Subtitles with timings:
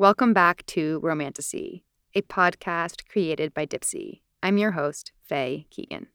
[0.00, 1.82] Welcome back to Romantasy,
[2.14, 4.22] a podcast created by Dipsea.
[4.42, 6.06] I'm your host, Faye Keegan.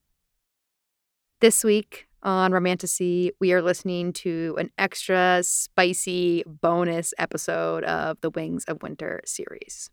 [1.40, 8.32] This week on Romantasy, we are listening to an extra spicy bonus episode of the
[8.32, 9.92] Wings of Winter series.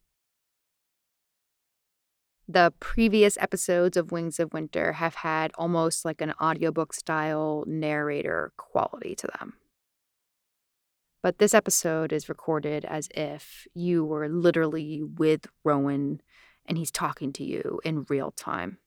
[2.48, 8.54] The previous episodes of Wings of Winter have had almost like an audiobook style narrator
[8.56, 9.52] quality to them.
[11.22, 16.20] But this episode is recorded as if you were literally with Rowan
[16.66, 18.78] and he's talking to you in real time.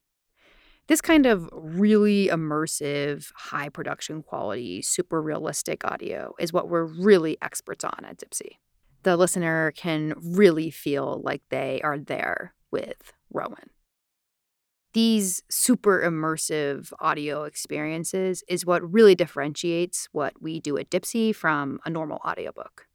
[0.87, 7.37] This kind of really immersive, high production quality, super realistic audio is what we're really
[7.41, 8.57] experts on at Dipsea.
[9.03, 13.69] The listener can really feel like they are there with Rowan.
[14.95, 21.81] These super immersive audio experiences is what really differentiates what we do at Dipsea from
[21.83, 22.87] a normal audiobook.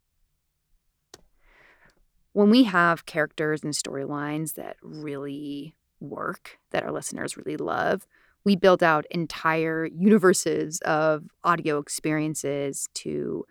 [2.32, 8.06] When we have characters and storylines that really work, that our listeners really love,
[8.44, 13.44] we build out entire universes of audio experiences to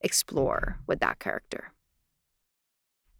[0.00, 1.72] explore with that character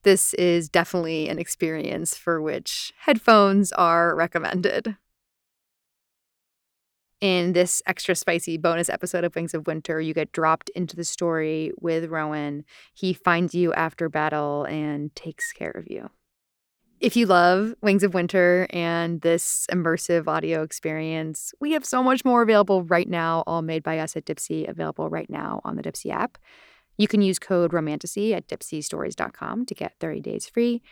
[0.03, 4.97] this is definitely an experience for which headphones are recommended.
[7.21, 11.05] In this extra spicy bonus episode of Wings of Winter, you get dropped into the
[11.05, 12.65] story with Rowan.
[12.95, 16.09] He finds you after battle and takes care of you.
[16.99, 22.25] If you love Wings of Winter and this immersive audio experience, we have so much
[22.25, 25.83] more available right now, all made by us at Dipsea, available right now on the
[25.83, 26.39] Dipsea app.
[27.01, 30.83] You can use code ROMANTASY at dipseastories.com to get 30 days free.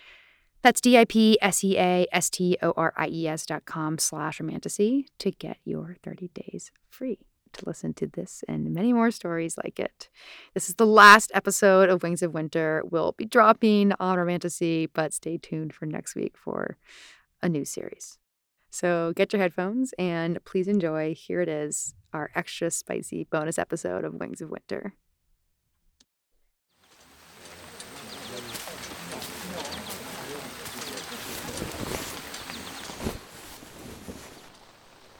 [0.63, 7.19] That's D-I-P-S-E-A-S-T-O-R-I-E-S dot com slash romantasy to get your 30 days free
[7.53, 10.09] to listen to this and many more stories like it.
[10.55, 12.83] This is the last episode of Wings of Winter.
[12.91, 16.79] We'll be dropping on Romantasy, but stay tuned for next week for
[17.43, 18.19] a new series.
[18.71, 21.15] So get your headphones and please enjoy.
[21.15, 24.95] Here it is, our extra spicy bonus episode of Wings of Winter.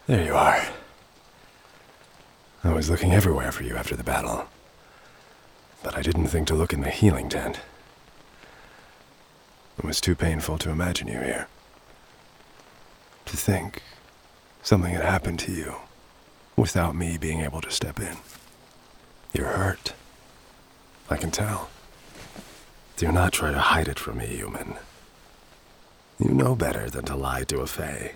[0.09, 0.59] There you are.
[2.63, 4.47] I was looking everywhere for you after the battle.
[5.83, 7.59] But I didn't think to look in the healing tent.
[9.77, 11.47] It was too painful to imagine you here.
[13.27, 13.83] To think
[14.63, 15.75] something had happened to you
[16.55, 18.17] without me being able to step in.
[19.31, 19.93] You're hurt.
[21.07, 21.69] I can tell.
[22.97, 24.73] Do not try to hide it from me, human.
[26.17, 28.13] You know better than to lie to a Fae.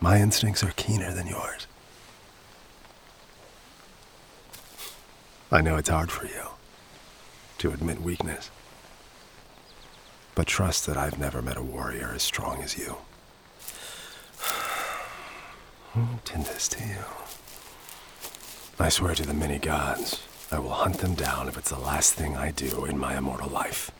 [0.00, 1.66] My instincts are keener than yours.
[5.50, 6.48] I know it's hard for you
[7.58, 8.50] to admit weakness.
[10.34, 12.96] But trust that I've never met a warrior as strong as you.
[16.24, 17.04] Did this to you?
[18.78, 20.22] I swear to the many gods,
[20.52, 23.48] I will hunt them down if it's the last thing I do in my immortal
[23.48, 23.90] life.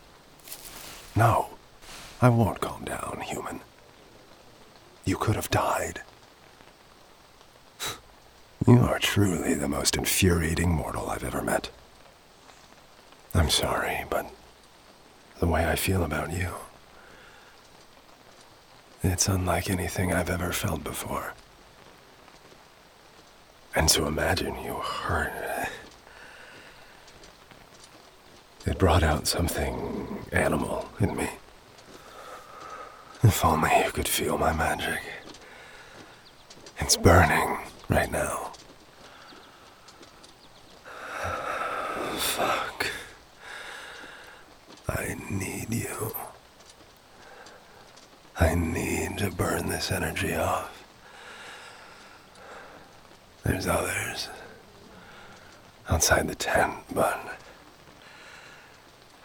[1.16, 1.48] No,
[2.22, 3.60] I won't calm down, human.
[5.08, 6.02] You could have died.
[8.66, 11.70] You are truly the most infuriating mortal I've ever met.
[13.32, 14.30] I'm sorry, but
[15.40, 16.50] the way I feel about you,
[19.02, 21.32] it's unlike anything I've ever felt before.
[23.74, 25.32] And to imagine you hurt,
[28.66, 31.30] it brought out something animal in me.
[33.22, 35.00] If only you could feel my magic.
[36.78, 37.58] It's burning
[37.88, 38.52] right now.
[42.16, 42.86] Fuck.
[44.88, 46.14] I need you.
[48.40, 50.84] I need to burn this energy off.
[53.44, 54.28] There's others
[55.88, 57.38] outside the tent, but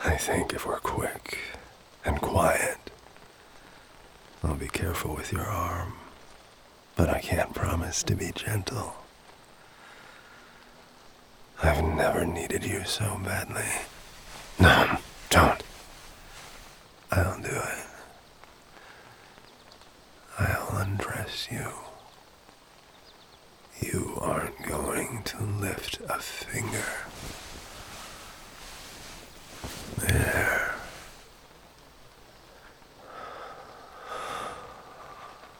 [0.03, 1.37] I think if we're quick
[2.05, 2.82] and quiet,
[4.43, 5.93] I'll be careful with your arm,
[6.95, 8.93] but I can't promise to be gentle.
[11.61, 13.63] I've never needed you so badly.
[14.59, 14.97] No,
[15.29, 15.63] don't.
[17.11, 17.85] I'll do it.
[20.39, 21.67] I'll undress you.
[23.81, 26.83] You aren't going to lift a finger.
[29.97, 30.75] There.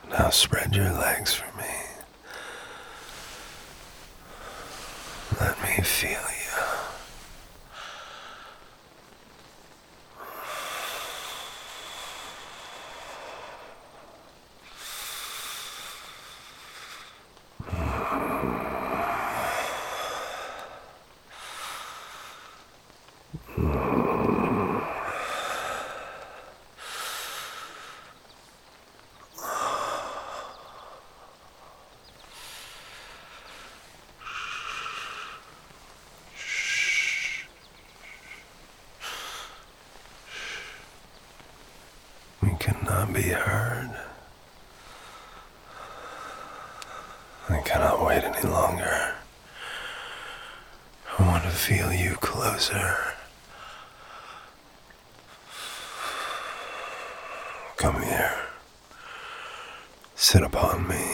[0.10, 1.64] Now spread your legs for me.
[5.40, 6.44] Let me feel you.
[42.42, 42.50] We
[43.04, 43.90] cannot be heard.
[47.50, 49.16] I cannot wait any longer.
[51.20, 52.96] I want to feel you closer.
[57.76, 58.36] Come here.
[60.16, 61.06] Sit upon me.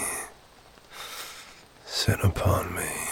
[1.85, 3.08] Sit upon me.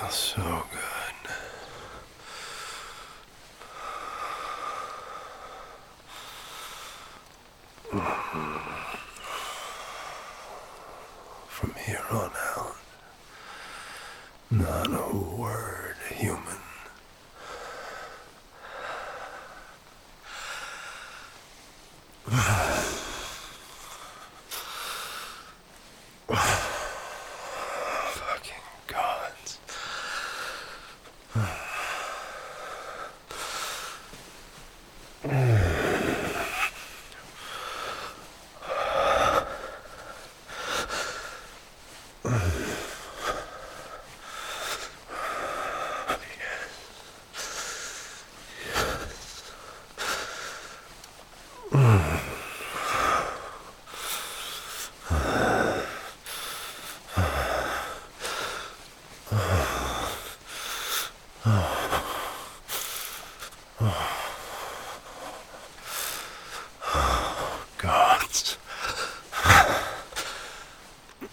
[0.00, 1.30] You feel so good.
[7.92, 8.56] Mm-hmm.
[11.48, 12.76] From here on out,
[14.50, 16.56] not a word human.
[28.12, 29.58] Fucking gods.
[35.22, 35.80] Gods.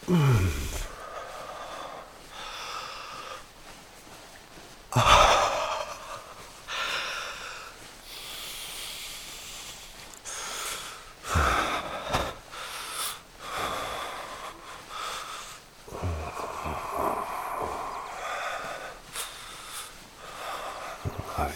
[0.09, 0.81] Love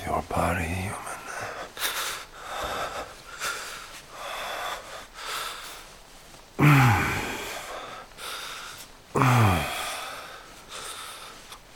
[0.06, 0.92] your body,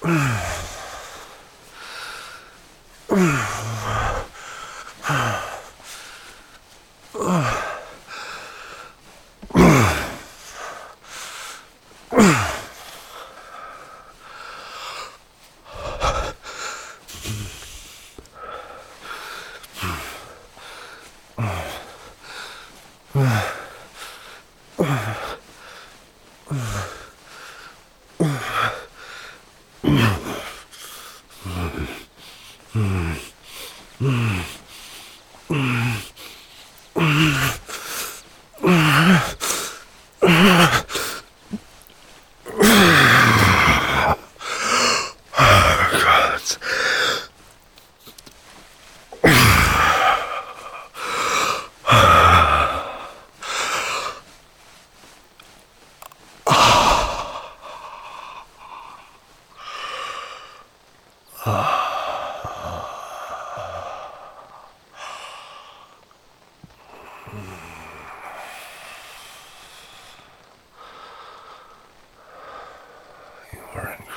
[0.05, 0.41] were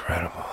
[0.09, 0.48] incredible.